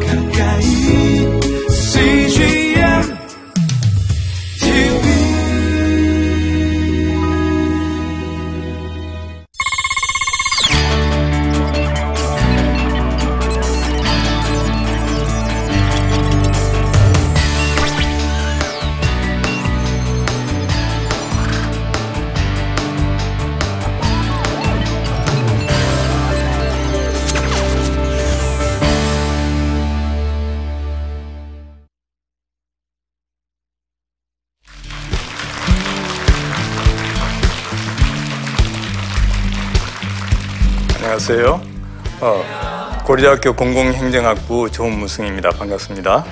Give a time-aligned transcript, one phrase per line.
[0.00, 0.21] 가까
[43.22, 45.50] 어, 고려대학교 공공행정학부 조문승입니다.
[45.50, 46.24] 반갑습니다.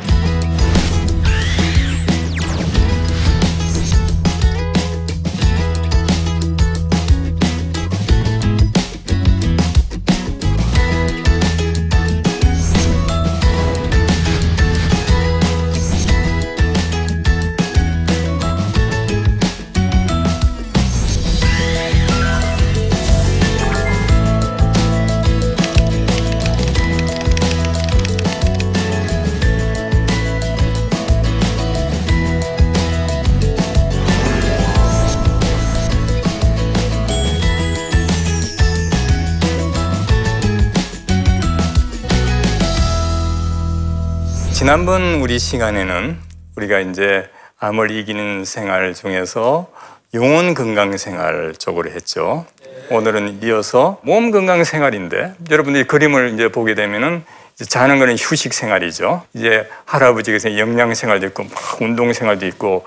[44.60, 46.18] 지난번 우리 시간에는
[46.54, 47.26] 우리가 이제
[47.60, 49.72] 암을 이기는 생활 중에서
[50.12, 52.44] 영혼 건강 생활 쪽으로 했죠.
[52.90, 59.22] 오늘은 이어서 몸 건강 생활인데 여러분들이 그림을 이제 보게 되면은 이제 자는 거는 휴식 생활이죠.
[59.32, 62.84] 이제 할아버지께서 영양 생활도 있고 막 운동 생활도 있고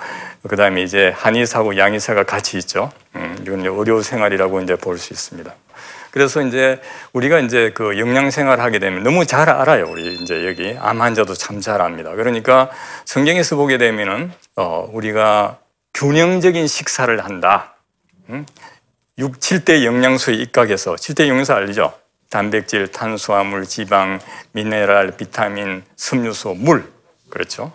[0.47, 2.91] 그다음에 이제 한의사고 양의사가 같이 있죠.
[3.15, 5.51] 음, 이건 의료 생활이라고 이제 볼 수 있습니다.
[6.13, 6.79] 그래서 이제
[7.13, 9.89] 우리가 이제 그 영양 생활 하게 되면 너무 잘 알아요.
[9.89, 12.11] 우리 이제 여기 암 환자도 참 잘 압니다.
[12.11, 12.69] 그러니까
[13.05, 15.57] 성경에서 보게 되면은 어 우리가
[15.95, 17.73] 균형적인 식사를 한다.
[18.29, 18.45] 음?
[19.17, 21.93] 6, 7대 영양소에 입각해서 7대 영양소 알죠?
[22.29, 24.19] 단백질, 탄수화물, 지방,
[24.51, 26.91] 미네랄, 비타민, 섬유소, 물.
[27.31, 27.71] 그렇죠?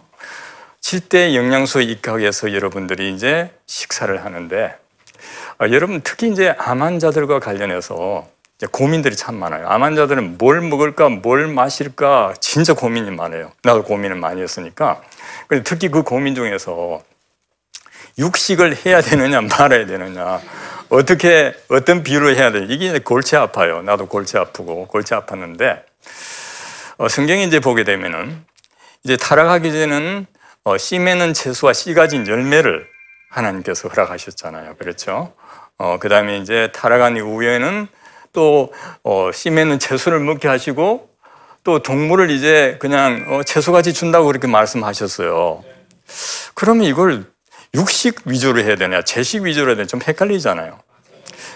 [0.81, 4.88] 7대 영양소에 입각해서 여러분들이 이제 식사를 하는데 아,
[5.61, 8.27] 여러분 특히 이제 암 환자들과 관련해서
[8.71, 9.69] 고민들이 참 많아요.
[9.69, 13.53] 암 환자들은 뭘 먹을까, 뭘 마실까 진짜 고민이 많아요.
[13.63, 15.01] 나도 고민을 많이 했으니까.
[15.49, 17.03] 근데 특히 그 고민 중에서
[18.19, 20.41] 육식을 해야 되느냐 말아야 되느냐
[20.89, 23.83] 어떻게 어떤 비율로 해야 되냐 이게 골치 아파요.
[23.83, 25.83] 나도 골치 아프고 골치 아팠는데
[26.99, 28.45] 어, 성경에 이제 보게 되면은
[29.05, 30.27] 이제 타락하기 전에는
[30.65, 32.89] 어, 씨 맺는 채소와 씨 가진 열매를
[33.31, 34.77] 하나님께서 허락하셨잖아요.
[34.77, 35.33] 그렇죠?
[35.79, 37.87] 어, 그 다음에 이제 타락한 이후에는
[38.33, 38.73] 또,
[39.03, 41.09] 어, 씨 맺는 채소를 먹게 하시고
[41.65, 45.65] 또 동물을 이제 그냥 어, 채소같이 준다고 그렇게 말씀하셨어요.
[46.55, 47.25] 그러면 이걸
[47.75, 50.79] 육식 위주로 해야 되냐, 채식 위주로 해야 되냐, 좀 헷갈리잖아요.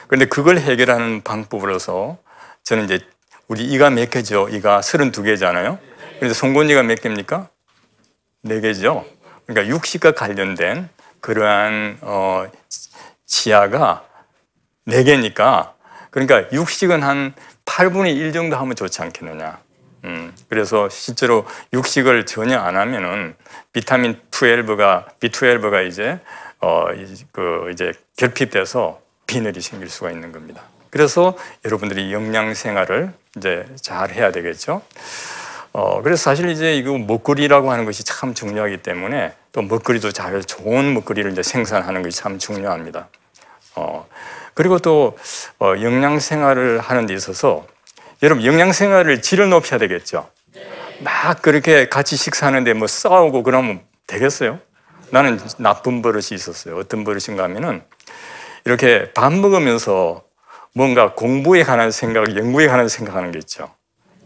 [0.07, 2.19] 그런데 그걸 해결하는 방법으로서
[2.65, 3.01] 저는 이제
[3.49, 4.49] 우리 이가 몇 개죠?
[4.49, 5.79] 이가 32개잖아요.
[6.19, 7.49] 그래서 송곳니가 몇 개입니까?
[8.43, 9.05] 네 개죠.
[9.47, 10.89] 그러니까 육식과 관련된
[11.21, 12.47] 그러한 어,
[13.27, 14.05] 치아가
[14.85, 15.75] 네 개니까
[16.11, 17.35] 그러니까 육식은 한
[17.65, 19.59] 8분의 1 정도 하면 좋지 않겠느냐.
[20.05, 23.35] 음, 그래서 실제로 육식을 전혀 안 하면은
[23.73, 26.19] 비타민 12가 B12가 이제
[26.61, 26.87] 어,
[27.31, 30.63] 그 이제 결핍돼서 비늘이 생길 수가 있는 겁니다.
[30.91, 34.83] 그래서 여러분들이 영양 생활을 이제 잘 해야 되겠죠.
[35.73, 40.93] 어, 그래서 사실 이제 이거 먹거리라고 하는 것이 참 중요하기 때문에 또 먹거리도 잘 좋은
[40.93, 43.09] 먹거리를 이제 생산하는 것이 참 중요합니다.
[43.77, 44.07] 어,
[44.55, 45.17] 그리고 또
[45.59, 47.67] 어, 영양 생활을 하는 데 있어서
[48.23, 50.29] 여러분 영양 생활을 질을 높여야 되겠죠.
[51.01, 54.61] 막 그렇게 같이 식사하는데 뭐 싸우고 그러면 되겠어요?
[55.11, 56.79] 나는 나쁜 버릇이 있었어요.
[56.79, 57.83] 어떤 버릇인가 하면은
[58.65, 60.23] 이렇게 밥 먹으면서
[60.75, 63.69] 뭔가 공부에 관한 생각, 연구에 관한 생각하는 게 있죠.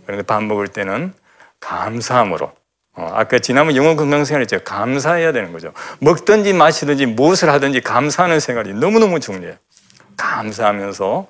[0.05, 1.13] 그런데 밥 먹을 때는
[1.61, 2.53] 감사함으로.
[2.99, 4.59] 어, 아까 지난번 영어 건강생활 했죠.
[4.63, 5.73] 감사해야 되는 거죠.
[6.01, 9.57] 먹든지 마시든지 무엇을 하든지 감사하는 생활이 너무너무 중요해요.
[10.17, 11.27] 감사하면서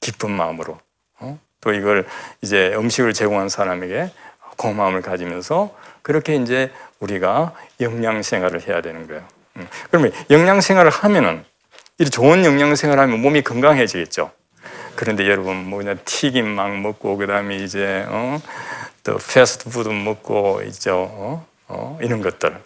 [0.00, 0.78] 기쁜 마음으로.
[1.20, 1.38] 어?
[1.60, 2.06] 또 이걸
[2.42, 4.10] 이제 음식을 제공한 사람에게
[4.56, 9.22] 고마움을 가지면서 그렇게 이제 우리가 영양 생활을 해야 되는 거예요.
[9.56, 9.68] 음.
[9.90, 11.44] 그러면 영양 생활을 하면은
[11.98, 14.30] 이 좋은 영양 생활을 하면 몸이 건강해지겠죠.
[14.96, 18.40] 그런데 여러분 뭐 그냥 튀김 막 먹고 그다음에 이제 어?
[19.02, 21.08] 또 패스트푸드 먹고 있죠.
[21.10, 21.46] 어?
[21.68, 21.98] 어?
[22.02, 22.58] 이런 것들.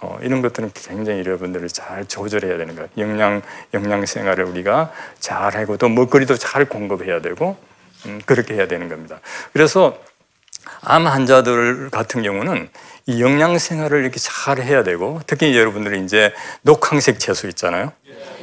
[0.00, 2.88] 어, 이런 것들은 굉장히 여러분들을 잘 조절해야 되는 거예요.
[2.98, 3.42] 영양
[3.74, 7.56] 영양 생활을 우리가 잘 하고 또 먹거리도 잘 공급해야 되고
[8.06, 9.20] 음, 그렇게 해야 되는 겁니다.
[9.52, 9.98] 그래서
[10.82, 12.68] 암 환자들 같은 경우는
[13.06, 16.32] 이 영양 생활을 이렇게 잘 해야 되고 특히 여러분들이 이제
[16.62, 17.92] 녹황색 채소 있잖아요.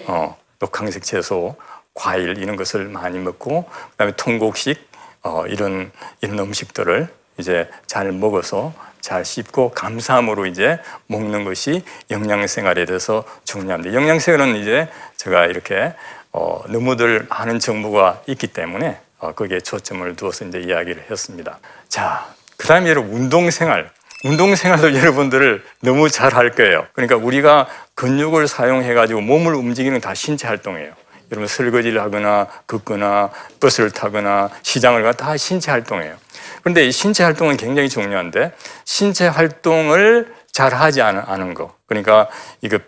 [0.08, 1.56] 어, 녹황색 채소,
[1.94, 4.90] 과일 이런 것을 많이 먹고 그 다음에 통곡식
[5.22, 5.92] 어, 이런
[6.22, 7.08] 이런 음식들을
[7.38, 8.74] 이제 잘 먹어서
[9.04, 13.94] 잘 씹고 감사함으로 이제 먹는 것이 영양 생활에 대해서 중요합니다.
[13.94, 15.94] 영양 생활은 이제 제가 이렇게
[16.32, 21.60] 어, 너무들 많은 정보가 있기 때문에 어, 거기에 초점을 두어서 이제 이야기를 했습니다.
[21.90, 23.92] 자, 그 다음에 여러분 운동 생활.
[24.24, 26.88] 운동 생활도 여러분들을 너무 잘 할 거예요.
[26.94, 30.94] 그러니까 우리가 근육을 사용해 가지고 몸을 움직이는 다 신체 활동이에요.
[31.30, 36.23] 여러분 설거지를 하거나 걷거나 버스를 타거나 시장을 가다 다 신체 활동이에요.
[36.64, 38.54] 그런데 이 신체 활동은 굉장히 중요한데
[38.86, 41.76] 신체 활동을 잘 하지 않- 않은 거.
[41.86, 42.30] 그러니까
[42.62, 42.80] 이거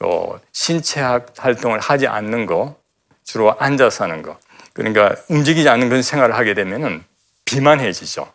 [0.00, 1.00] 어, 신체
[1.38, 2.76] 활동을 하지 않는 거
[3.24, 4.38] 주로 앉아서 하는 거.
[4.74, 7.02] 그러니까 움직이지 않는 그런 생활을 하게 되면은
[7.46, 8.30] 비만해지죠.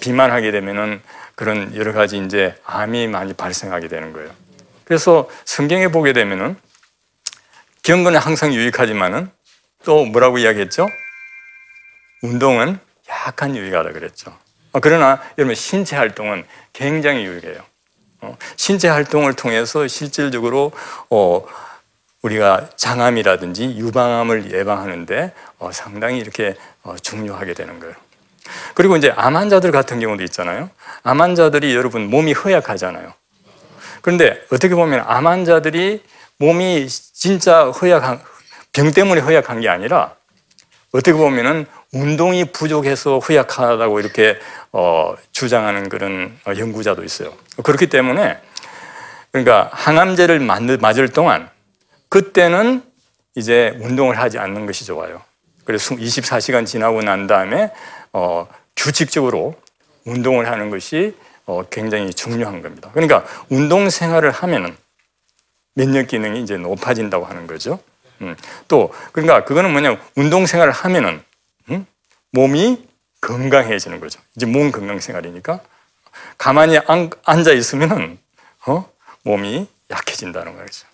[0.00, 1.02] 비만하게 되면은
[1.34, 4.30] 그런 여러 가지 이제 암이 많이 발생하게 되는 거예요.
[4.84, 6.56] 그래서 성경에 보게 되면은
[7.82, 9.30] 경건은 항상 유익하지만은
[9.84, 10.86] 또 뭐라고 이야기했죠?
[12.22, 12.78] 운동은
[13.08, 14.34] 약간 유익하다 그랬죠.
[14.72, 17.62] 어, 그러나 여러분 신체 활동은 굉장히 유익해요.
[18.20, 20.72] 어, 신체 활동을 통해서 실질적으로
[21.10, 21.44] 어,
[22.22, 27.94] 우리가 장암이라든지 유방암을 예방하는데 어, 상당히 이렇게 어, 중요하게 되는 거예요.
[28.74, 30.70] 그리고 이제 암 환자들 같은 경우도 있잖아요.
[31.02, 33.12] 암 환자들이 여러분 몸이 허약하잖아요.
[34.00, 36.02] 그런데 어떻게 보면 암 환자들이
[36.38, 38.20] 몸이 진짜 허약한
[38.72, 40.14] 병 때문에 허약한 게 아니라
[40.92, 44.38] 어떻게 보면은 운동이 부족해서 허약하다고 이렇게
[44.72, 47.32] 어, 주장하는 그런 어, 연구자도 있어요.
[47.62, 48.38] 그렇기 때문에
[49.32, 51.50] 그러니까 항암제를 맞- 맞을 동안
[52.08, 52.82] 그때는
[53.34, 55.22] 이제 운동을 하지 않는 것이 좋아요.
[55.64, 57.70] 그래서 24시간 지나고 난 다음에
[58.12, 58.46] 어,
[58.76, 59.54] 규칙적으로
[60.06, 61.14] 운동을 하는 것이
[61.44, 62.90] 어, 굉장히 중요한 겁니다.
[62.92, 64.74] 그러니까 운동 생활을 하면은
[65.74, 67.78] 면역 기능이 이제 높아진다고 하는 거죠.
[68.22, 68.36] 음.
[68.66, 71.22] 또 그러니까 그거는 뭐냐 운동 생활을 하면은
[71.70, 71.86] 음?
[72.32, 72.86] 몸이
[73.20, 74.20] 건강해지는 거죠.
[74.36, 75.60] 이제 몸 건강 생활이니까
[76.36, 78.18] 가만히 안, 앉아 있으면은
[78.66, 78.88] 어?
[79.24, 80.86] 몸이 약해진다는 거죠.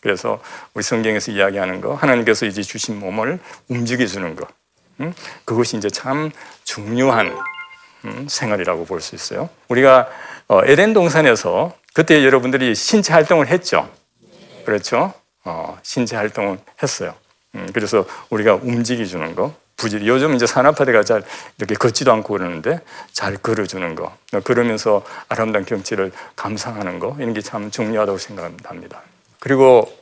[0.00, 0.42] 그래서
[0.74, 3.38] 우리 성경에서 이야기하는 거 하나님께서 이제 주신 몸을
[3.68, 4.46] 움직여 주는 거
[5.00, 5.14] 음?
[5.44, 6.30] 그것이 이제 참
[6.64, 7.36] 중요한
[8.04, 9.48] 음, 생활이라고 볼 수 있어요.
[9.68, 10.08] 우리가
[10.48, 13.88] 어, 에덴 동산에서 그때 여러분들이 신체 활동을 했죠.
[14.64, 15.14] 그렇죠?
[15.44, 17.14] 어, 신체 활동을 했어요.
[17.54, 21.22] 음, 그래서 우리가 움직여 주는 거, 부지 요즘 이제 산업화돼가 잘
[21.58, 22.80] 이렇게 걷지도 않고 그러는데
[23.12, 29.02] 잘 걸어주는 거, 그러면서 아름다운 경치를 감상하는 거 이런 게 참 중요하다고 생각합니다.
[29.40, 29.92] 그리고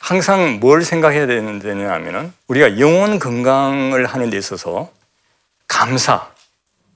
[0.00, 4.90] 항상 뭘 생각해야 되느냐 하면은 우리가 영혼 건강을 하는 데 있어서
[5.66, 6.30] 감사.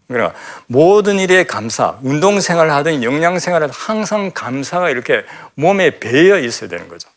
[0.09, 5.25] 그러니까 모든 일에 감사, 운동 생활을 하든 영양 생활을 하든 항상 감사가 이렇게
[5.55, 7.09] 몸에 배어 있어야 되는 거죠.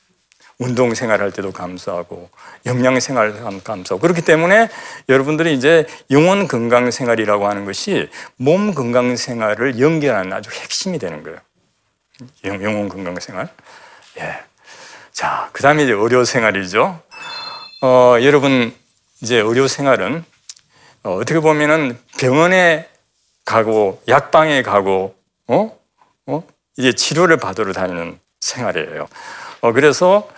[0.57, 2.30] 운동 생활할 때도 감사하고
[2.66, 4.69] 영양 하면 감사하고 그렇기 때문에
[5.10, 11.40] 여러분들이 이제 영혼 건강 생활이라고 하는 것이 몸 건강 생활을 연결하는 아주 핵심이 되는 거예요.
[12.46, 13.50] 영- 영혼 건강 생활.
[14.19, 14.38] 예.
[15.12, 17.02] 자, 그 다음에 이제 의료 생활이죠.
[17.81, 18.74] 어, 여러분,
[19.22, 20.24] 이제 의료 생활은
[21.04, 22.90] 어, 어떻게 보면은 병원에
[23.44, 25.16] 가고 약방에 가고
[25.47, 25.78] 어?
[26.28, 26.44] 어?
[26.78, 29.07] 이제 치료를 받으러 다니는 생활이에요.
[29.66, 30.30] 어, 그래서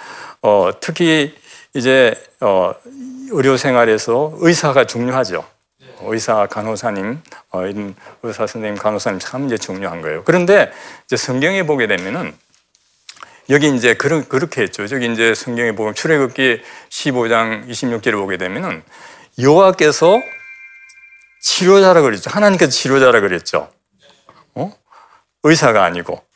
[0.42, 1.36] 어, 특히
[1.74, 2.74] 이제 어,
[3.30, 5.44] 의료 생활에서 의사가 중요하죠.
[6.04, 7.94] 의사, 간호사님, 어, 이런
[8.24, 10.24] 의사 선생님, 간호사님 참 이제 중요한 거예요.
[10.24, 10.72] 그런데
[11.06, 12.34] 이제 성경에 보게 되면은
[13.50, 14.88] 여기 이제 그런 그렇게 했죠.
[14.88, 18.82] 저기 이제 성경에 보면 출애굽기 15장 26절을 보게 되면은
[19.40, 20.22] 여호와께서
[21.42, 22.30] 치료자라 그랬죠.
[22.30, 23.70] 하나님께서 치료자라 그랬죠.
[24.56, 24.72] 어?
[25.44, 26.27] 의사가 아니고.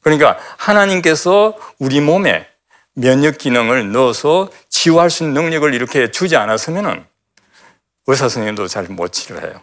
[0.00, 2.46] 그러니까 하나님께서 우리 몸에
[2.94, 7.04] 면역 기능을 넣어서 치유할 수 있는 능력을 이렇게 주지 않았으면은
[8.06, 9.60] 의사 선생님도 잘 못 치료해요.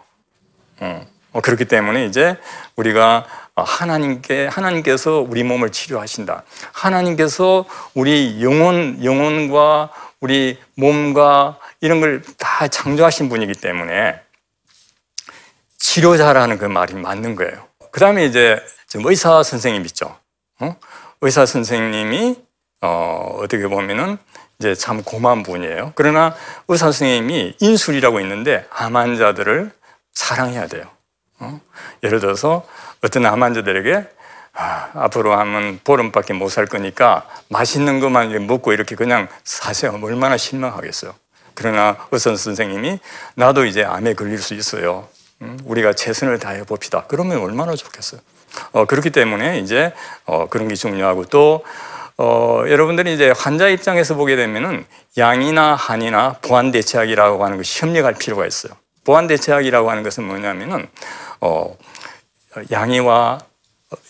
[0.80, 1.06] 어.
[1.32, 2.36] 어, 그렇기 때문에 이제
[2.76, 3.26] 우리가
[3.56, 6.44] 하나님께 하나님께서 우리 몸을 치료하신다.
[6.72, 7.64] 하나님께서
[7.94, 9.90] 우리 영혼 영혼과
[10.20, 14.18] 우리 몸과 이런 걸 다 창조하신 분이기 때문에
[15.78, 17.66] 치료자라는 그 말이 맞는 거예요.
[17.90, 20.16] 그 다음에 이제 지금 의사 선생님 있죠.
[20.60, 20.76] 어?
[21.20, 22.36] 의사 선생님이
[22.82, 24.18] 어, 어떻게 보면은
[24.58, 25.92] 이제 참 고마운 분이에요.
[25.94, 26.34] 그러나
[26.68, 29.70] 의사 선생님이 인술이라고 있는데 암 환자들을
[30.12, 30.84] 사랑해야 돼요.
[31.38, 31.60] 어?
[32.02, 32.66] 예를 들어서
[33.04, 34.08] 어떤 암 환자들에게
[34.58, 39.98] 아, 앞으로 하면 보름밖에 못 살 거니까 맛있는 것만 먹고 이렇게 그냥 사세요.
[40.02, 41.14] 얼마나 실망하겠어요.
[41.54, 42.98] 그러나 의사 선생님이
[43.34, 45.08] 나도 이제 암에 걸릴 수 있어요.
[45.42, 47.04] 음, 우리가 최선을 다해 봅시다.
[47.08, 48.20] 그러면 얼마나 좋겠어요.
[48.72, 49.92] 어, 그렇기 때문에 이제
[50.24, 51.64] 어, 그런 게 중요하고 또
[52.18, 54.86] 어, 여러분들이 이제 환자 입장에서 보게 되면은
[55.18, 58.72] 양이나 한이나 보완 대체학이라고 하는 것이 협력할 필요가 있어요.
[59.04, 60.88] 보완 대체학이라고 하는 것은 뭐냐면은
[61.40, 61.76] 어,
[62.70, 63.38] 양이와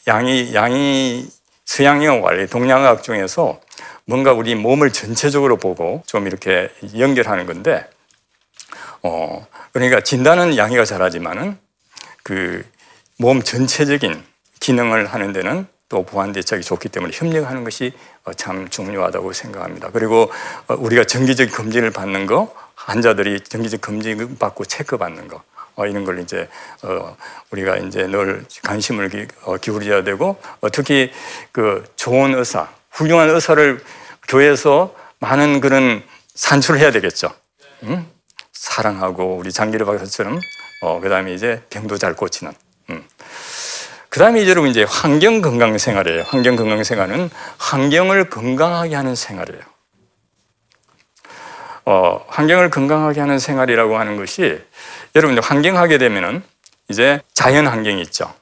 [0.06, 1.28] 양이 양이
[1.64, 3.60] 서양의학 원리 동양의학 중에서
[4.04, 7.88] 뭔가 우리 몸을 전체적으로 보고 좀 이렇게 연결하는 건데
[9.02, 11.58] 어 그러니까 진단은 양이가 잘하지만은
[12.22, 12.64] 그
[13.18, 14.22] 몸 전체적인
[14.60, 17.92] 기능을 하는 데는 또 보완 대책이 좋기 때문에 협력하는 것이
[18.24, 19.90] 어, 참 중요하다고 생각합니다.
[19.92, 20.30] 그리고
[20.68, 25.42] 어, 우리가 정기적 검진을 받는 거, 환자들이 정기적 검진 받고 체크 받는 거,
[25.76, 26.48] 어, 이런 걸 이제
[26.82, 27.16] 어,
[27.50, 31.10] 우리가 이제 늘 관심을 기, 어, 기울여야 되고 어, 특히
[31.52, 33.82] 그 좋은 의사, 훌륭한 의사를
[34.28, 36.02] 교회에서 많은 그런
[36.34, 37.30] 산출을 해야 되겠죠.
[37.84, 38.06] 음?
[38.66, 40.40] 사랑하고 우리 장기를 박사처럼
[40.82, 42.52] 어, 그다음에 이제 병도 잘 고치는.
[42.90, 43.04] 음.
[44.08, 46.24] 그다음에 이제 여러분 이제 환경 건강 생활이에요.
[46.26, 49.62] 환경 건강 생활은 환경을 건강하게 하는 생활이에요.
[51.84, 54.60] 어, 환경을 건강하게 하는 생활이라고 하는 것이
[55.14, 56.42] 여러분들 환경하게 되면은
[56.88, 58.34] 이제 자연 환경이 있죠.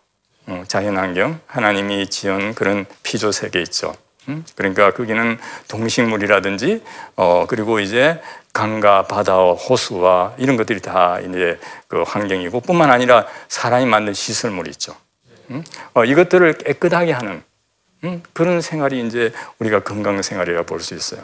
[0.47, 3.95] 어, 자연 환경 하나님이 지은 그런 피조 세계 있죠.
[4.29, 4.45] 음?
[4.57, 5.39] 그러니까 거기는
[5.69, 6.83] 동식물이라든지
[7.17, 8.21] 어 그리고 이제
[8.55, 11.59] 강과 바다와 호수와 이런 것들이 다 이제
[11.89, 14.97] 그 환경이고 뿐만 아니라 사람이 만든 시설물이 있죠.
[15.51, 15.63] 음?
[15.93, 17.43] 어, 이것들을 깨끗하게 하는
[18.05, 18.23] 음?
[18.33, 21.21] 그런 생활이 이제 우리가 건강 생활이라 볼 수 있어요.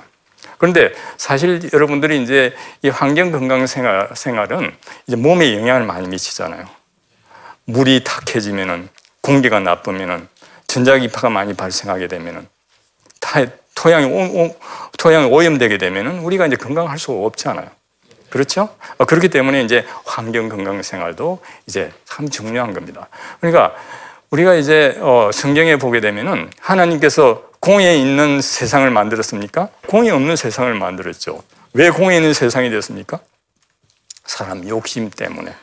[0.59, 4.75] 그런데 사실 여러분들이 이제 이 환경 건강 생활, 생활은
[5.07, 6.67] 이제 몸에 영향을 많이 미치잖아요.
[7.65, 8.89] 물이 탁해지면은
[9.23, 10.29] 공기가 나쁘면은
[10.67, 12.49] 전자기파가 많이 발생하게 되면은
[13.21, 13.45] 타,
[13.81, 14.57] 토양이 오, 오,
[14.99, 17.67] 토양이 오염되게 되면은 우리가 이제 건강할 수가 없잖아요.
[18.29, 18.69] 그렇죠?
[18.99, 23.09] 어, 그렇기 때문에 이제 환경 건강 생활도 이제 참 중요한 겁니다.
[23.41, 23.75] 그러니까
[24.29, 29.71] 우리가 이제 어, 성경에 보게 되면은 하나님께서 공에 있는 세상을 만들었습니까?
[29.87, 31.43] 공이 없는 세상을 만들었죠.
[31.73, 33.21] 왜 공에 있는 세상이 됐습니까?
[34.27, 35.55] 사람 욕심 때문에.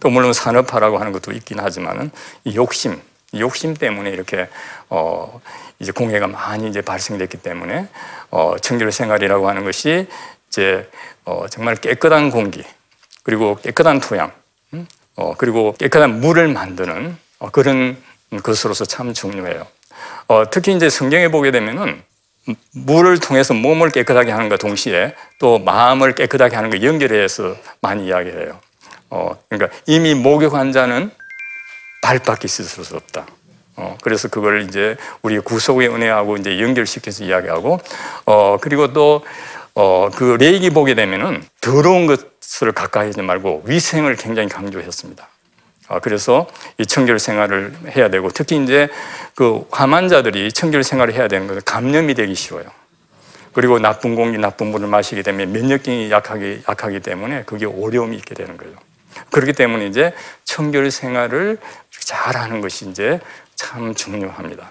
[0.00, 2.10] 또 물론 산업화라고 하는 것도 있긴 하지만은
[2.44, 3.00] 이 욕심,
[3.32, 4.48] 이 욕심 때문에 이렇게
[4.88, 5.40] 어
[5.80, 7.88] 이제 공해가 많이 이제 발생됐기 때문에
[8.30, 10.06] 어 청결 생활이라고 하는 것이
[10.48, 10.88] 이제
[11.24, 12.64] 어 정말 깨끗한 공기
[13.22, 14.32] 그리고 깨끗한 토양
[14.74, 14.86] 음?
[15.16, 17.96] 어 그리고 깨끗한 물을 만드는 어 그런
[18.42, 19.66] 것으로서 참 중요해요.
[20.28, 22.02] 어 특히 이제 성경에 보게 되면은
[22.72, 28.60] 물을 통해서 몸을 깨끗하게 하는 것 동시에 또 마음을 깨끗하게 하는 것 연결해서 많이 이야기해요.
[29.10, 31.10] 어, 그러니까 이미 목욕 환자는
[32.02, 33.26] 발밖에 있을 수 없다.
[33.80, 37.80] 어, 그래서 그걸 이제 우리 구속의 은혜하고 이제 연결시켜서 이야기하고,
[38.26, 39.24] 어, 그리고 또,
[39.74, 45.28] 어, 그 레이기 보게 되면은 더러운 것을 가까이 하지 말고 위생을 굉장히 강조했습니다.
[45.88, 46.46] 어, 그래서
[46.78, 48.88] 이 청결 생활을 해야 되고, 특히 이제
[49.34, 52.64] 그 환환자들이 청결 생활을 해야 되는 것은 감염이 되기 쉬워요.
[53.52, 58.56] 그리고 나쁜 공기, 나쁜 물을 마시게 되면 면역력이 약하기, 약하기 때문에 그게 어려움이 있게 되는
[58.56, 58.74] 거예요.
[59.30, 61.58] 그렇기 때문에 이제 청결 생활을
[61.90, 63.20] 잘 하는 것이 이제
[63.60, 64.70] 참 중요합니다.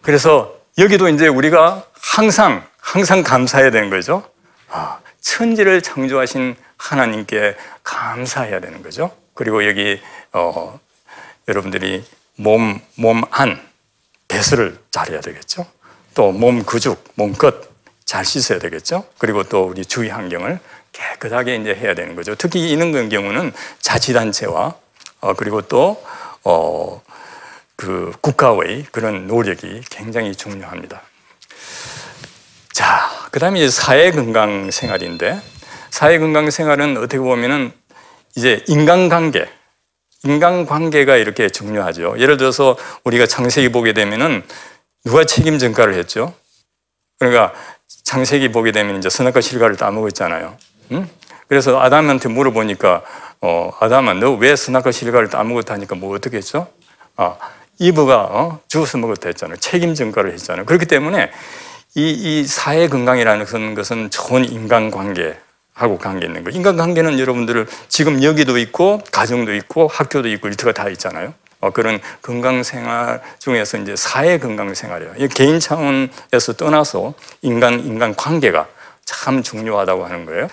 [0.00, 4.24] 그래서 여기도 이제 우리가 항상 항상 감사해야 되는 거죠.
[4.70, 7.54] 아, 천지를 창조하신 하나님께
[7.84, 9.10] 감사해야 되는 거죠.
[9.34, 10.00] 그리고 여기
[10.32, 10.80] 어,
[11.48, 12.02] 여러분들이
[12.36, 13.60] 몸 몸 안
[14.28, 15.66] 배설을 잘해야 되겠죠.
[16.14, 17.68] 또몸 그죽, 몸 끝
[18.06, 19.04] 잘 씻어야 되겠죠.
[19.18, 20.58] 그리고 또 우리 주위 환경을
[20.92, 22.34] 깨끗하게 이제 해야 되는 거죠.
[22.36, 24.74] 특히 이런 경우는 자치단체와
[25.20, 26.02] 어, 그리고 또
[26.42, 27.02] 어,
[27.80, 31.00] 그 국가의 그런 노력이 굉장히 중요합니다.
[32.74, 35.40] 자, 그 다음에 사회 건강 생활인데,
[35.88, 37.72] 사회 건강 생활은 어떻게 보면은
[38.36, 39.48] 이제 인간관계,
[40.24, 42.16] 인간관계가 이렇게 중요하죠.
[42.18, 44.42] 예를 들어서 우리가 창세기 보게 되면은
[45.06, 46.34] 누가 책임 전가를 했죠?
[47.18, 47.54] 그러니까
[48.04, 50.54] 창세기 보게 되면 이제 선악과 실과를 따먹었잖아요.
[50.92, 51.08] 응?
[51.48, 53.02] 그래서 아담한테 물어보니까
[53.40, 56.68] 어, 아담아 너 왜 선악과 실과를 따먹었다 하니까 뭐 어떻게 했죠?
[57.16, 57.36] 아,
[57.80, 58.60] 이브가 어?
[58.68, 59.56] 주워서 먹었다 했잖아요.
[59.56, 60.66] 책임 전가를 했잖아요.
[60.66, 61.30] 그렇기 때문에
[61.94, 65.36] 이, 이 사회 건강이라는 것은 좋은 인간관계
[65.72, 66.50] 하고 관계 있는 거.
[66.50, 71.32] 인간관계는 여러분들 지금 여기도 있고 가정도 있고 학교도 있고 일터가 다 있잖아요.
[71.60, 75.28] 어, 그런 건강생활 중에서 이제 사회 건강생활이에요.
[75.34, 78.68] 개인 차원에서 떠나서 인간 인간 관계가
[79.06, 80.48] 참 중요하다고 하는 거예요.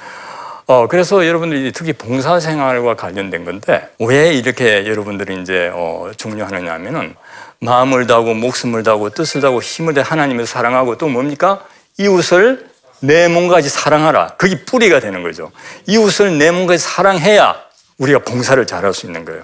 [0.67, 7.15] 어, 그래서 여러분들이 특히 봉사생활과 관련된 건데, 왜 이렇게 여러분들이 이제, 어, 중요하느냐 하면은,
[7.61, 11.65] 마음을 다하고, 목숨을 다하고, 뜻을 다하고, 힘을 다 하나님을 사랑하고, 또 뭡니까?
[11.97, 12.67] 이웃을
[12.99, 14.35] 내 몸까지 사랑하라.
[14.37, 15.51] 그게 뿌리가 되는 거죠.
[15.85, 17.55] 이웃을 내 몸까지 사랑해야
[17.97, 19.43] 우리가 봉사를 잘할 수 있는 거예요.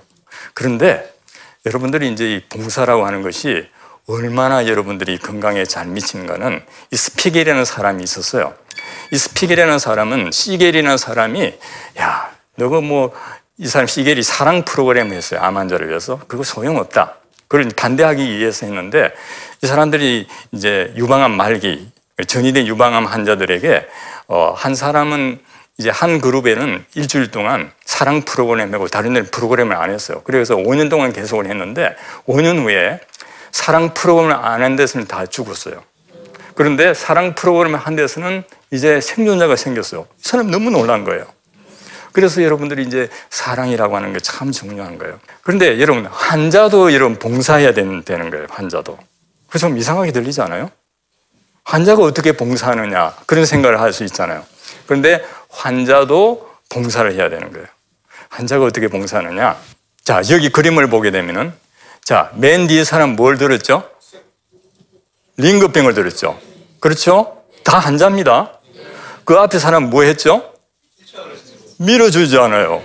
[0.53, 1.09] 그런데
[1.65, 3.67] 여러분들이 이제 이 봉사라고 하는 것이
[4.07, 8.53] 얼마나 여러분들이 건강에 잘 미치는가는 이 스피겔이라는 사람이 있었어요.
[9.11, 11.53] 이 스피겔이라는 사람은 시겔이라는 사람이
[11.99, 13.13] 야, 너가 뭐
[13.57, 15.39] 이 사람 시겔이 사랑 프로그램을 했어요.
[15.41, 16.19] 암 환자를 위해서.
[16.27, 17.15] 그거 소용없다.
[17.47, 19.13] 그걸 반대하기 위해서 했는데
[19.61, 21.87] 이 사람들이 이제 유방암 말기
[22.25, 23.87] 전이된 유방암 환자들에게
[24.27, 25.39] 어, 한 사람은
[25.77, 30.21] 이제 한 그룹에는 일주일 동안 사랑 프로그램하고 다른 데는 프로그램을 안 했어요.
[30.23, 31.95] 그래서 5년 동안 계속을 했는데
[32.27, 32.99] 5년 후에
[33.53, 35.81] 사랑 프로그램을 안 한 데서는 다 죽었어요.
[36.55, 40.07] 그런데 사랑 프로그램을 한 데서는 이제 생존자가 생겼어요.
[40.17, 41.25] 이 사람 너무 놀란 거예요.
[42.11, 45.19] 그래서 여러분들이 이제 사랑이라고 하는 게 참 중요한 거예요.
[45.43, 48.97] 그런데 여러분, 환자도 여러분 봉사해야 되는, 되는 거예요, 환자도.
[49.49, 50.69] 그래서 좀 이상하게 들리지 않아요?
[51.63, 54.43] 환자가 어떻게 봉사하느냐, 그런 생각을 할 수 있잖아요.
[54.85, 57.67] 그런데 환자도 봉사를 해야 되는 거예요.
[58.29, 59.55] 환자가 어떻게 봉사하느냐?
[60.03, 61.53] 자, 여기 그림을 보게 되면은,
[62.03, 63.89] 자, 맨 뒤에 사람 뭘 들었죠?
[65.37, 66.37] 링거병을 들었죠.
[66.79, 67.43] 그렇죠?
[67.63, 68.59] 다 환자입니다.
[69.23, 70.51] 그 앞에 사람 뭐 했죠?
[71.79, 72.83] 밀어주지 않아요.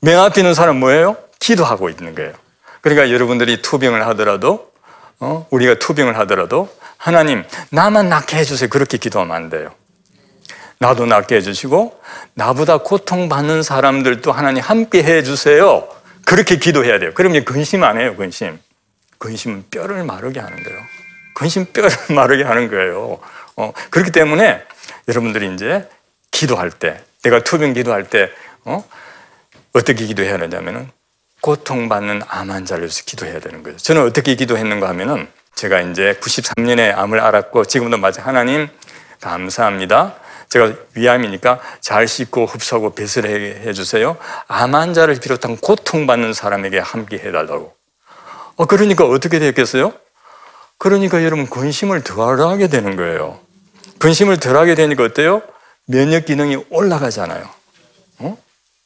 [0.00, 1.16] 맨 앞에 있는 사람 뭐예요?
[1.38, 2.32] 기도하고 있는 거예요.
[2.80, 4.72] 그러니까 여러분들이 투병을 하더라도,
[5.20, 5.46] 어?
[5.50, 8.68] 우리가 투병을 하더라도, 하나님, 나만 낫게 해주세요.
[8.68, 9.70] 그렇게 기도하면 안 돼요.
[10.80, 12.00] 나도 낫게 해주시고,
[12.34, 15.88] 나보다 고통받는 사람들도 하나님 함께 해주세요.
[16.28, 17.12] 그렇게 기도해야 돼요.
[17.14, 18.58] 그러면 근심 안 해요, 근심.
[19.16, 20.78] 근심은 뼈를 마르게 하는 거예요.
[21.34, 23.18] 근심 뼈를 마르게 하는 거예요.
[23.56, 24.62] 어, 그렇기 때문에
[25.08, 25.88] 여러분들이 이제
[26.30, 28.30] 기도할 때, 내가 투병 기도할 때,
[28.64, 28.84] 어?
[29.72, 30.90] 어떻게 기도해야 하느냐면은
[31.40, 33.78] 고통받는 암 환자를 위해서 기도해야 되는 거예요.
[33.78, 38.68] 저는 어떻게 기도했는가 하면은 제가 이제 93년에 암을 알았고 지금도 마찬 하나님
[39.20, 40.16] 감사합니다.
[40.48, 44.16] 제가 위암이니까 잘 씻고 흡수하고 배설해 해 주세요.
[44.46, 47.74] 암 환자를 비롯한 고통받는 사람에게 함께 해달라고.
[48.56, 49.92] 어, 그러니까 어떻게 됐겠어요?
[50.78, 53.38] 그러니까 여러분 근심을 덜 하게 되는 거예요.
[53.98, 55.42] 근심을 덜 하게 되니까 어때요?
[55.86, 57.48] 면역 기능이 올라가잖아요.
[58.20, 58.38] 어?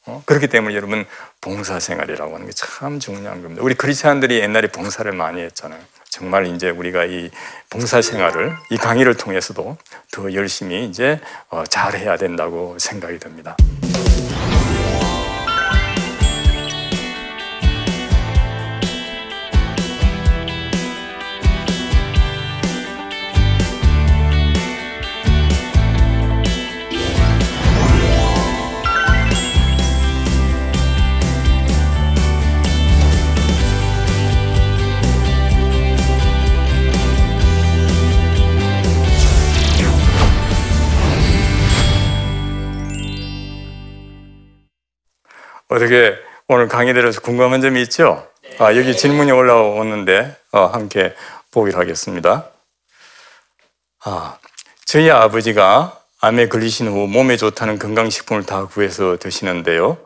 [0.05, 0.23] 어?
[0.25, 1.05] 그렇기 때문에 여러분
[1.41, 3.63] 봉사 생활이라고 하는 게 참 중요한 겁니다.
[3.63, 5.79] 우리 크리스천들이 옛날에 봉사를 많이 했잖아요.
[6.13, 7.31] 정말 이제 우리가 이
[7.71, 9.77] 봉사 생활을 이 강의를 통해서도
[10.11, 13.57] 더 열심히 이제 어, 잘해야 된다고 생각이 듭니다.
[45.73, 46.15] 어떻게
[46.47, 48.27] 오늘 강의 들어서 궁금한 점이 있죠?
[48.59, 51.15] 아, 여기 질문이 올라오는데 어, 함께
[51.49, 52.47] 보기로 하겠습니다.
[54.05, 54.37] 아,
[54.85, 59.97] 저희 아버지가 암에 걸리신 후 몸에 좋다는 건강식품을 다 구해서 드시는데요.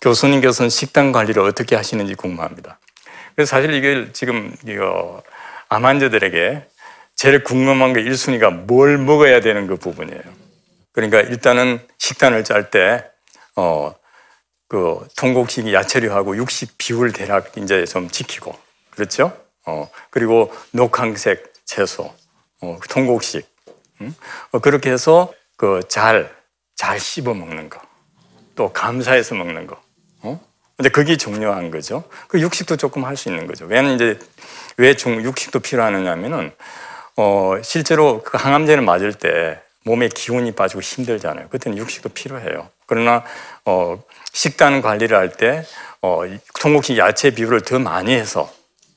[0.00, 2.78] 교수님께서는 식단 관리를 어떻게 하시는지 궁금합니다.
[3.34, 5.24] 그래서 사실 이걸 지금 이거
[5.68, 6.68] 암 환자들에게
[7.16, 10.22] 제일 궁금한 게 1순위가 뭘 먹어야 되는 그 부분이에요.
[10.92, 13.04] 그러니까 일단은 식단을 짤 때,
[13.56, 13.92] 어,
[14.68, 18.56] 그 통곡식 야채류하고 육식 비율 대략 이제 좀 지키고
[18.90, 19.36] 그렇죠?
[19.66, 22.12] 어 그리고 녹황색 채소,
[22.60, 23.46] 어, 통곡식
[24.00, 24.14] 음?
[24.52, 26.34] 어, 그렇게 해서 그 잘
[26.76, 27.80] 잘 씹어 먹는 거,
[28.54, 29.80] 또 감사해서 먹는 거.
[30.20, 30.38] 어?
[30.76, 32.04] 근데 그게 중요한 거죠.
[32.28, 33.64] 그 육식도 조금 할 수 있는 거죠.
[33.64, 34.18] 왜냐면 이제
[34.76, 36.52] 왜 중, 육식도 필요하느냐면은
[37.16, 41.48] 어 실제로 그 항암제를 맞을 때 몸에 기운이 빠지고 힘들잖아요.
[41.48, 42.68] 그때는 육식도 필요해요.
[42.86, 43.24] 그러나
[43.64, 45.64] 어 식단 관리를 할때
[46.02, 46.20] 어,
[46.60, 48.52] 통곡식 야채 비율을 더 많이 해서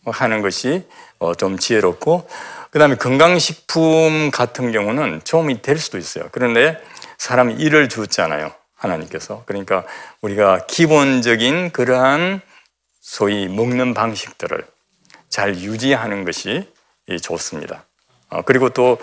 [0.06, 0.86] 하는 것이
[1.18, 2.28] 어, 좀 지혜롭고
[2.72, 6.26] 그다음에 건강식품 같은 경우는 도움이 될 수도 있어요.
[6.32, 6.80] 그런데
[7.18, 8.52] 사람이 일을 주잖아요.
[8.76, 9.44] 하나님께서.
[9.46, 9.86] 그러니까
[10.22, 12.42] 우리가 기본적인 그러한
[13.02, 14.66] 소위 먹는 방식들을
[15.30, 16.72] 잘 유지하는 것이
[17.22, 17.86] 좋습니다.
[18.30, 19.00] 어, 그리고 또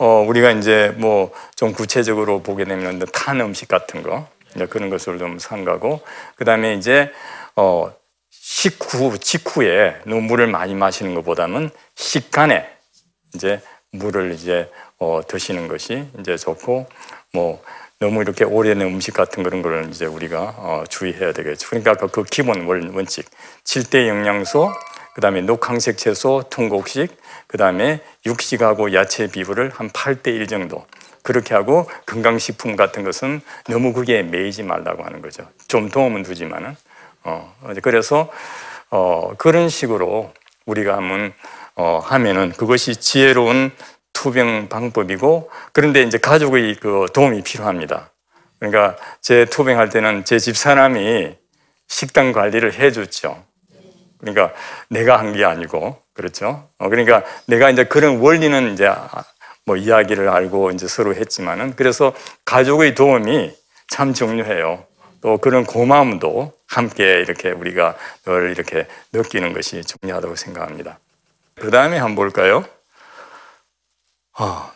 [0.00, 4.26] 어, 우리가 이제 뭐 좀 구체적으로 보게 되면 탄 음식 같은 거
[4.70, 6.00] 그런 것을 좀 삼가고
[6.36, 7.12] 그 다음에 이제
[7.54, 7.92] 어,
[8.30, 12.66] 식후 직후에 물을 많이 마시는 것보다는 식간에
[13.34, 13.60] 이제
[13.92, 16.86] 물을 이제 어, 드시는 것이 이제 좋고
[17.34, 17.62] 뭐
[17.98, 21.68] 너무 이렇게 오래된 음식 같은 그런 거를 이제 우리가 어, 주의해야 되겠죠.
[21.68, 23.26] 그러니까 그, 그 기본 원칙
[23.64, 24.72] 7대 영양소
[25.14, 30.86] 그 다음에 녹황색 채소, 통곡식, 그 다음에 육식하고 야채 비율을 한 8대 1 정도.
[31.22, 35.46] 그렇게 하고 건강식품 같은 것은 너무 그게 매이지 말라고 하는 거죠.
[35.68, 36.76] 좀 도움은 주지만은.
[37.24, 38.30] 어, 그래서
[38.90, 40.32] 어, 그런 식으로
[40.64, 41.34] 우리가 하면
[41.76, 43.70] 어, 하면은 그것이 지혜로운
[44.12, 48.10] 투병 방법이고 그런데 이제 가족의 그 도움이 필요합니다.
[48.58, 51.36] 그러니까 제 투병할 때는 제 집 사람이
[51.88, 53.42] 식단 관리를 해줬죠.
[54.20, 54.52] 그러니까
[54.88, 56.68] 내가 한 게 아니고 그렇죠.
[56.78, 58.90] 어, 그러니까 내가 이제 그런 원리는 이제
[59.64, 62.12] 뭐 이야기를 알고 이제 서로 했지만은 그래서
[62.44, 63.52] 가족의 도움이
[63.88, 64.84] 참 중요해요.
[65.22, 70.98] 또 그런 고마움도 함께 이렇게 우리가 늘 이렇게 느끼는 것이 중요하다고 생각합니다.
[71.56, 72.64] 그 다음에 한번 볼까요?
[74.34, 74.72] 아,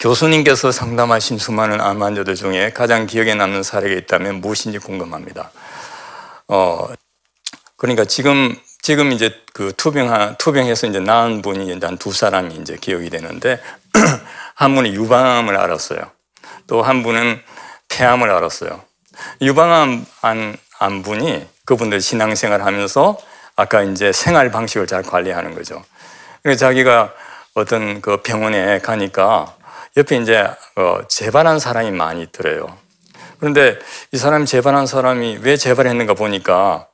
[0.00, 5.50] 교수님께서 상담하신 수많은 암 환자들 중에 가장 기억에 남는 사례가 있다면 무엇인지 궁금합니다.
[6.48, 6.88] 어,
[7.80, 12.76] 그러니까 지금 지금 이제 그 투병 투병해서 이제 나은 분이 이제 한 두 사람이 이제
[12.78, 13.58] 기억이 되는데
[14.54, 16.00] 한 분이 유방암을 알았어요.
[16.66, 17.40] 또 한 분은
[17.88, 18.82] 폐암을 알았어요.
[19.40, 23.16] 유방암 안, 안 분이 그분들 신앙생활 하면서
[23.56, 25.82] 아까 이제 생활 방식을 잘 관리하는 거죠.
[26.42, 27.14] 그래서 자기가
[27.54, 29.56] 어떤 그 병원에 가니까
[29.96, 32.76] 옆에 이제 어 재발한 사람이 많이 있더래요.
[33.38, 33.78] 그런데
[34.12, 36.89] 이 사람 재발한 사람이 왜 재발했는가 보니까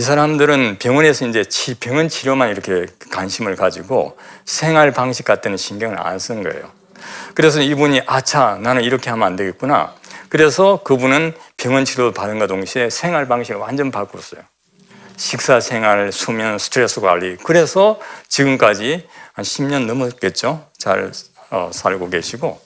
[0.00, 1.44] 이 사람들은 병원에서 이제
[1.80, 6.70] 병원 치료만 이렇게 관심을 가지고 생활 방식 같은 신경을 안 쓴 거예요.
[7.34, 9.94] 그래서 이분이 아차 나는 이렇게 하면 안 되겠구나.
[10.28, 14.40] 그래서 그분은 병원 치료 받은과 동시에 생활 방식을 완전 바꿨어요.
[15.16, 17.36] 식사 생활, 수면, 스트레스 관리.
[17.42, 20.64] 그래서 지금까지 한 10년 넘었겠죠.
[20.78, 21.10] 잘
[21.50, 22.60] 어, 살고 계시고.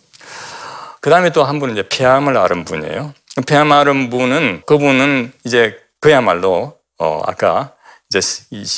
[1.00, 3.14] 그 다음에 또 한 분은 이제 폐암을 앓은 분이에요.
[3.46, 7.74] 폐암 앓은 분은 그분은 이제 그야말로 어, 아까
[8.08, 8.20] 이제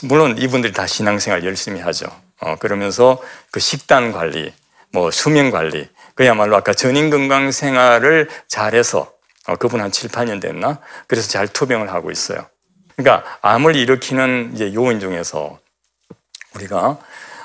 [0.04, 2.06] 물론 이분들이 다 신앙생활 열심히 하죠.
[2.40, 4.50] 어, 그러면서 그 식단 관리,
[4.92, 9.12] 뭐 수면 관리, 그야말로 아까 전인 건강 생활을 잘해서
[9.46, 10.78] 어, 그분 한 7, 8년 됐나?
[11.06, 12.46] 그래서 잘 투병을 하고 있어요.
[12.96, 15.58] 그러니까 암을 일으키는 이제 요인 중에서
[16.54, 16.96] 우리가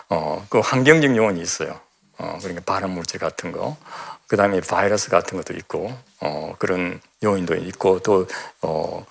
[0.07, 1.77] 어, 그 환경적 요인이 있어요.
[2.19, 3.75] 어, 그러니까 발암 물질 같은 거,
[4.27, 8.27] 그 다음에 바이러스 같은 것도 있고, 어, 그런 요인도 있고, 또,
[8.61, 9.05] 어,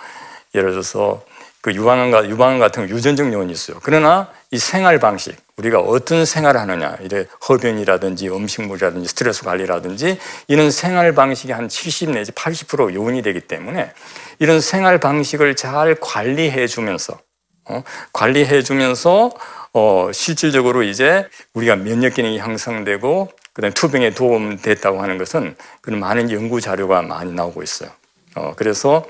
[0.54, 1.22] 예를 들어서
[1.68, 3.78] 그 유방암, 유방암 같은 거 유전적 요인이 있어요.
[3.82, 11.12] 그러나 이 생활 방식, 우리가 어떤 생활을 하느냐, 이래 흡연이라든지 음식물이라든지 스트레스 관리라든지 이런 생활
[11.12, 13.92] 방식이 한 70 내지 80% 요인이 되기 때문에
[14.38, 17.18] 이런 생활 방식을 잘 관리해 주면서,
[17.66, 17.82] 어,
[18.14, 19.30] 관리해 주면서
[19.74, 26.62] 어, 실질적으로 이제 우리가 면역 기능이 향상되고 그다음에 투병에 도움됐다고 하는 것은 그런 많은 연구
[26.62, 27.90] 자료가 많이 나오고 있어요.
[28.36, 29.04] 어, 그래서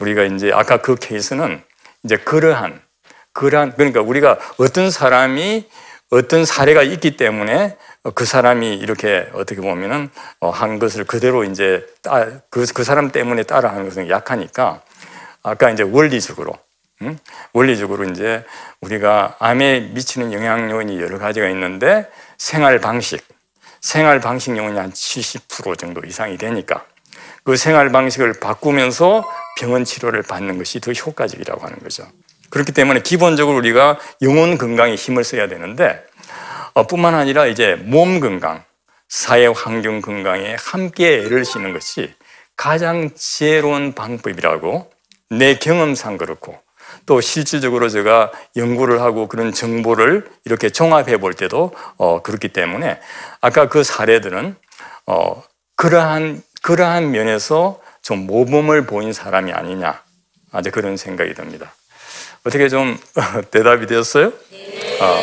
[0.00, 1.62] 우리가 이제 아까 그 케이스는
[2.04, 2.80] 이제 그러한
[3.32, 5.68] 그러한 그러니까 우리가 어떤 사람이
[6.10, 7.76] 어떤 사례가 있기 때문에
[8.14, 10.10] 그 사람이 이렇게 어떻게 보면은
[10.40, 11.86] 어, 한 것을 그대로 이제
[12.50, 14.82] 그, 그 사람 때문에 따라하는 것은 약하니까
[15.42, 16.52] 아까 이제 원리적으로
[17.00, 17.18] 음?
[17.52, 18.44] 원리적으로 이제
[18.80, 23.26] 우리가 암에 미치는 영향 요인이 여러 가지가 있는데 생활 방식,
[23.80, 26.84] 생활 방식 요인이 한 70% 정도 이상이 되니까
[27.44, 29.24] 그 생활 방식을 바꾸면서
[29.58, 32.06] 병원 치료를 받는 것이 더 효과적이라고 하는 거죠.
[32.50, 36.04] 그렇기 때문에 기본적으로 우리가 영혼 건강에 힘을 써야 되는데
[36.74, 38.62] 어, 뿐만 아니라 이제 몸 건강,
[39.08, 42.14] 사회 환경 건강에 함께 애를 쓰는 것이
[42.56, 44.90] 가장 지혜로운 방법이라고
[45.30, 46.58] 내 경험상 그렇고
[47.06, 53.00] 또 실질적으로 제가 연구를 하고 그런 정보를 이렇게 종합해 볼 때도 어, 그렇기 때문에
[53.40, 54.56] 아까 그 사례들은
[55.06, 55.42] 어,
[55.76, 60.00] 그러한 그러한 면에서 좀 모범을 보인 사람이 아니냐
[60.52, 61.74] 아주 그런 생각이 듭니다.
[62.44, 62.98] 어떻게 좀
[63.50, 64.32] 대답이 되었어요?
[64.50, 64.98] 네.
[65.00, 65.22] 아,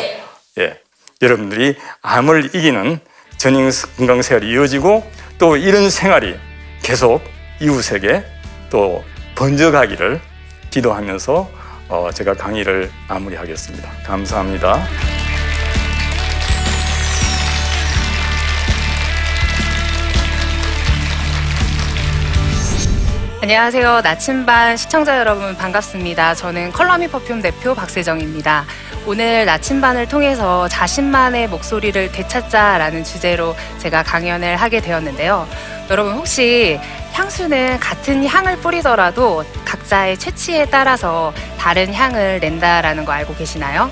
[0.58, 0.80] 예.
[1.22, 2.98] 여러분들이 암을 이기는
[3.36, 6.36] 전인 건강 생활이 이어지고 또 이런 생활이
[6.82, 7.22] 계속
[7.60, 8.24] 이웃에게
[8.70, 10.20] 또 번져가기를
[10.70, 11.50] 기도하면서
[11.88, 13.90] 어, 제가 강의를 마무리하겠습니다.
[14.04, 14.86] 감사합니다.
[23.50, 24.02] 안녕하세요.
[24.02, 26.36] 나침반 시청자 여러분 반갑습니다.
[26.36, 28.64] 저는 컬러미 퍼퓸 대표 박세정입니다.
[29.06, 35.48] 오늘 나침반을 통해서 자신만의 목소리를 되찾자라는 주제로 제가 강연을 하게 되었는데요.
[35.90, 36.78] 여러분 혹시
[37.10, 43.90] 향수는 같은 향을 뿌리더라도 각자의 채취에 따라서 다른 향을 낸다라는 거 알고 계시나요?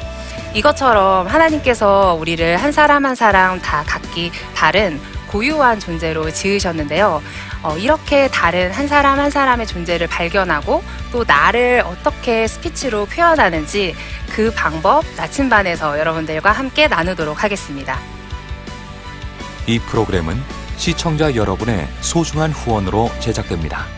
[0.54, 7.22] 이것처럼 하나님께서 우리를 한 사람 한 사람 다 각기 다른 고유한 존재로 지으셨는데요.
[7.68, 13.94] 어, 이렇게 다른 한 사람 한 사람의 존재를 발견하고 또 나를 어떻게 스피치로 표현하는지
[14.30, 17.98] 그 방법 나침반에서 여러분들과 함께 나누도록 하겠습니다.
[19.66, 20.40] 이 프로그램은
[20.78, 23.97] 시청자 여러분의 소중한 후원으로 제작됩니다.